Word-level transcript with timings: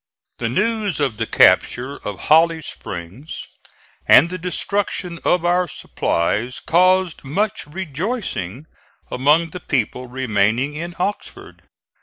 The 0.39 0.49
news 0.49 0.99
of 0.99 1.17
the 1.17 1.27
capture 1.27 1.97
of 1.97 2.21
Holly 2.23 2.63
Springs 2.63 3.45
and 4.07 4.31
the 4.31 4.39
destruction 4.39 5.19
of 5.23 5.45
our 5.45 5.67
supplies 5.67 6.59
caused 6.59 7.23
much 7.23 7.67
rejoicing 7.67 8.65
among 9.11 9.51
the 9.51 9.59
people 9.59 10.07
remaining 10.07 10.73
in 10.73 10.95
Oxford. 10.97 11.69